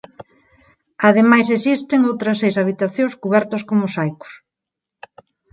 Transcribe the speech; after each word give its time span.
Ademais 1.09 1.47
existen 1.57 2.07
outras 2.09 2.37
seis 2.41 2.55
habitacións 2.61 3.17
cubertas 3.21 3.61
con 3.67 3.75
mosaicos. 3.83 4.31